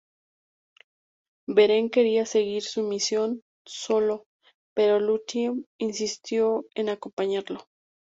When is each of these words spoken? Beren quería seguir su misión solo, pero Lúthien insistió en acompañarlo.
Beren 1.47 1.91
quería 1.91 2.25
seguir 2.25 2.63
su 2.63 2.81
misión 2.81 3.43
solo, 3.67 4.23
pero 4.73 4.99
Lúthien 4.99 5.67
insistió 5.77 6.65
en 6.73 6.89
acompañarlo. 6.89 7.67